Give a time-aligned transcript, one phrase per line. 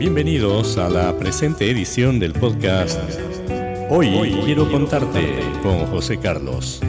[0.00, 2.98] Bienvenidos a la presente edición del podcast
[3.90, 5.20] Hoy quiero contarte
[5.62, 6.80] con José Carlos.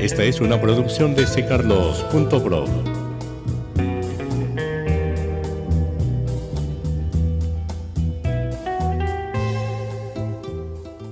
[0.00, 2.64] Esta es una producción de ccarlos.pro.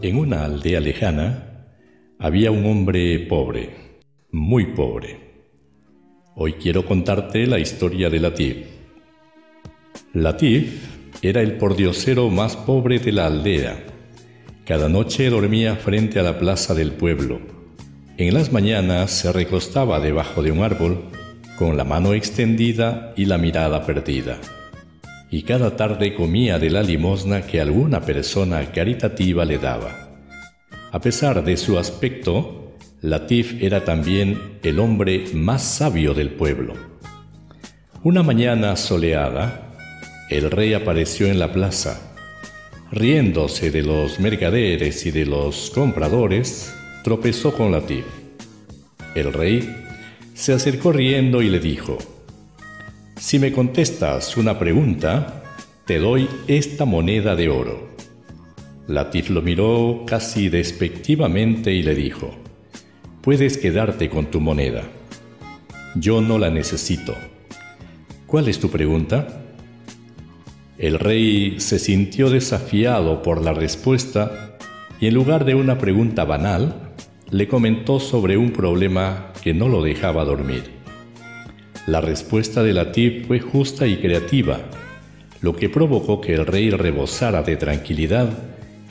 [0.02, 1.68] En una aldea lejana
[2.18, 4.00] había un hombre pobre,
[4.32, 5.20] muy pobre.
[6.34, 8.66] Hoy quiero contarte la historia de Latif.
[10.14, 13.84] Latif era el pordiosero más pobre de la aldea.
[14.64, 17.40] Cada noche dormía frente a la plaza del pueblo.
[18.16, 21.04] En las mañanas se recostaba debajo de un árbol,
[21.59, 24.38] con la mano extendida y la mirada perdida.
[25.30, 30.09] Y cada tarde comía de la limosna que alguna persona caritativa le daba.
[30.92, 36.74] A pesar de su aspecto, Latif era también el hombre más sabio del pueblo.
[38.02, 39.68] Una mañana soleada,
[40.30, 42.15] el rey apareció en la plaza.
[42.90, 48.04] Riéndose de los mercaderes y de los compradores, tropezó con Latif.
[49.15, 49.87] El rey
[50.34, 51.99] se acercó riendo y le dijo,
[53.16, 55.43] Si me contestas una pregunta,
[55.87, 57.88] te doy esta moneda de oro.
[58.87, 62.34] Latif lo miró casi despectivamente y le dijo,
[63.23, 64.82] Puedes quedarte con tu moneda.
[65.94, 67.15] Yo no la necesito.
[68.26, 69.47] ¿Cuál es tu pregunta?
[70.78, 74.56] El rey se sintió desafiado por la respuesta
[75.00, 76.93] y en lugar de una pregunta banal,
[77.31, 80.71] le comentó sobre un problema que no lo dejaba dormir.
[81.88, 84.60] La respuesta de Latif fue justa y creativa,
[85.41, 88.28] lo que provocó que el rey rebosara de tranquilidad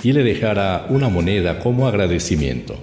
[0.03, 2.75] y le dejara una moneda como agradecimiento.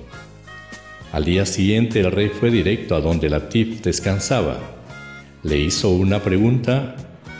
[1.12, 4.59] Al día siguiente el rey fue directo a donde Latif descansaba.
[5.42, 6.97] Le hizo una pregunta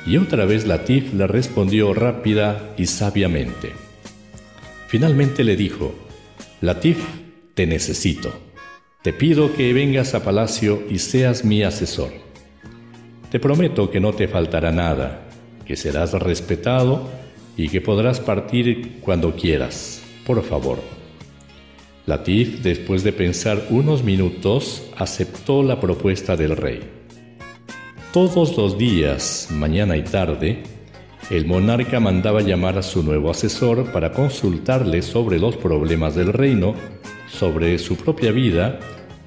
[0.07, 3.73] y otra vez Latif le respondió rápida y sabiamente.
[4.89, 5.95] Finalmente le dijo,
[6.61, 6.99] Latif,
[7.55, 8.33] te necesito.
[9.03, 12.11] Te pido que vengas a palacio y seas mi asesor.
[13.31, 15.27] Te prometo que no te faltará nada,
[15.67, 17.09] que serás respetado
[17.57, 20.03] y que podrás partir cuando quieras.
[20.27, 20.79] Por favor.
[22.07, 27.04] Latif, después de pensar unos minutos, aceptó la propuesta del rey.
[28.15, 30.63] Todos los días, mañana y tarde,
[31.31, 36.77] el monarca mandaba llamar a su nuevo asesor para consultarle sobre los problemas del reino,
[37.29, 38.79] sobre su propia vida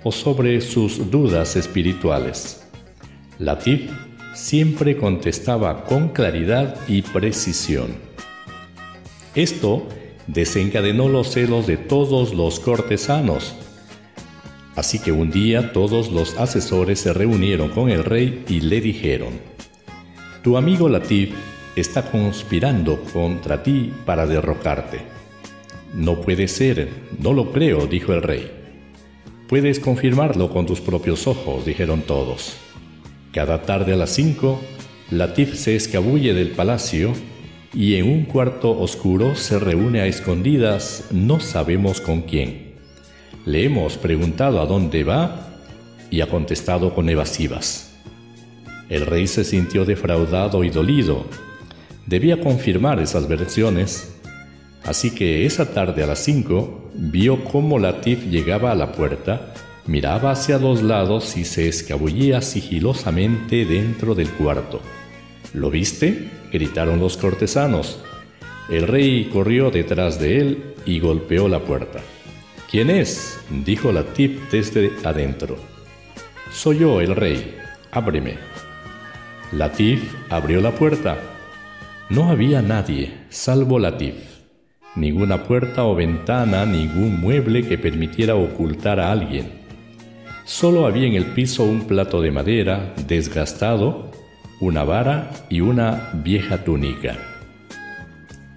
[0.05, 2.65] o sobre sus dudas espirituales.
[3.39, 3.91] Latif
[4.33, 7.87] siempre contestaba con claridad y precisión.
[9.35, 9.85] Esto
[10.27, 13.53] desencadenó los celos de todos los cortesanos,
[14.77, 19.33] Así que un día todos los asesores se reunieron con el rey y le dijeron,
[20.43, 21.33] Tu amigo Latif
[21.75, 24.99] está conspirando contra ti para derrocarte.
[25.95, 28.51] No puede ser, no lo creo, dijo el rey.
[29.49, 32.55] Puedes confirmarlo con tus propios ojos, dijeron todos.
[33.31, 34.61] Cada tarde a las cinco,
[35.09, 37.13] Latif se escabulle del palacio
[37.73, 42.66] y en un cuarto oscuro se reúne a escondidas, no sabemos con quién.
[43.47, 45.47] Le hemos preguntado a dónde va
[46.11, 47.93] y ha contestado con evasivas.
[48.89, 51.25] El rey se sintió defraudado y dolido.
[52.05, 54.13] Debía confirmar esas versiones,
[54.83, 59.53] así que esa tarde a las cinco vio cómo Latif llegaba a la puerta,
[59.85, 64.81] miraba hacia los lados y se escabullía sigilosamente dentro del cuarto.
[65.53, 66.31] ¿Lo viste?
[66.51, 67.97] gritaron los cortesanos.
[68.69, 72.01] El rey corrió detrás de él y golpeó la puerta.
[72.69, 73.39] ¿Quién es?
[73.65, 75.55] dijo Latif desde adentro.
[76.51, 77.55] Soy yo, el rey.
[77.91, 78.35] Ábreme.
[79.53, 81.17] Latif abrió la puerta.
[82.09, 84.15] No había nadie, salvo Latif.
[84.95, 89.49] Ninguna puerta o ventana, ningún mueble que permitiera ocultar a alguien.
[90.43, 94.11] Solo había en el piso un plato de madera desgastado,
[94.59, 97.17] una vara y una vieja túnica.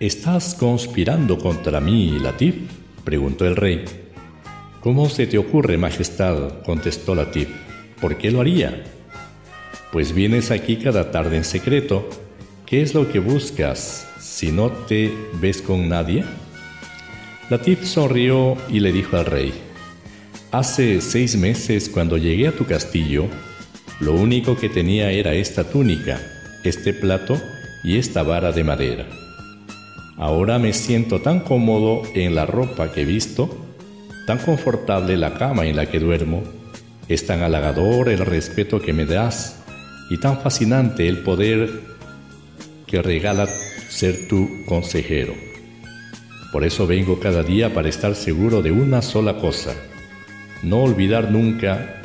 [0.01, 2.57] ¿Estás conspirando contra mí, Latif?
[3.05, 3.85] preguntó el rey.
[4.81, 6.63] ¿Cómo se te ocurre, Majestad?
[6.65, 7.49] contestó Latif.
[8.01, 8.83] ¿Por qué lo haría?
[9.93, 12.09] Pues vienes aquí cada tarde en secreto.
[12.65, 16.25] ¿Qué es lo que buscas si no te ves con nadie?
[17.51, 19.53] Latif sonrió y le dijo al rey,
[20.51, 23.27] Hace seis meses cuando llegué a tu castillo,
[24.01, 26.23] lo único que tenía era esta túnica,
[26.65, 27.39] este plato
[27.85, 29.07] y esta vara de madera.
[30.17, 33.70] Ahora me siento tan cómodo en la ropa que he visto
[34.31, 36.45] tan confortable la cama en la que duermo,
[37.09, 39.61] es tan halagador el respeto que me das
[40.09, 41.69] y tan fascinante el poder
[42.87, 43.49] que regala
[43.89, 45.35] ser tu consejero.
[46.53, 49.75] Por eso vengo cada día para estar seguro de una sola cosa,
[50.63, 52.01] no olvidar nunca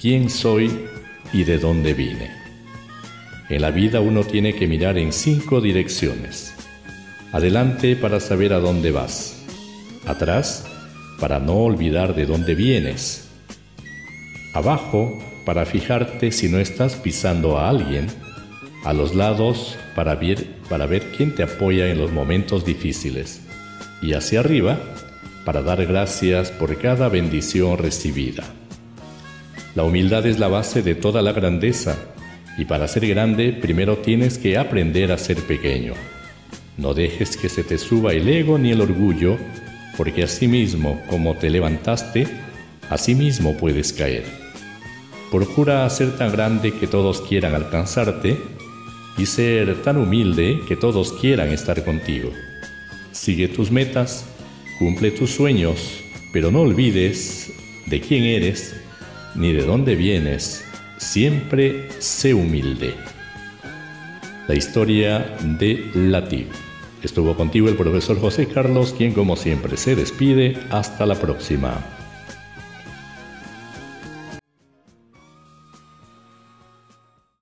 [0.00, 0.70] quién soy
[1.34, 2.30] y de dónde vine.
[3.50, 6.54] En la vida uno tiene que mirar en cinco direcciones.
[7.32, 9.44] Adelante para saber a dónde vas.
[10.06, 10.65] Atrás
[11.20, 13.28] para no olvidar de dónde vienes.
[14.54, 18.08] Abajo para fijarte si no estás pisando a alguien.
[18.84, 23.40] A los lados para ver, para ver quién te apoya en los momentos difíciles.
[24.02, 24.78] Y hacia arriba
[25.44, 28.44] para dar gracias por cada bendición recibida.
[29.76, 31.96] La humildad es la base de toda la grandeza
[32.58, 35.94] y para ser grande primero tienes que aprender a ser pequeño.
[36.76, 39.38] No dejes que se te suba el ego ni el orgullo,
[39.96, 42.26] porque así mismo como te levantaste,
[42.90, 44.24] así mismo puedes caer.
[45.30, 48.38] Procura ser tan grande que todos quieran alcanzarte
[49.18, 52.30] y ser tan humilde que todos quieran estar contigo.
[53.12, 54.26] Sigue tus metas,
[54.78, 57.52] cumple tus sueños, pero no olvides
[57.86, 58.76] de quién eres
[59.34, 60.64] ni de dónde vienes,
[60.98, 62.94] siempre sé humilde.
[64.48, 66.75] La historia de Latif.
[67.02, 70.58] Estuvo contigo el profesor José Carlos, quien como siempre se despide.
[70.70, 72.05] Hasta la próxima.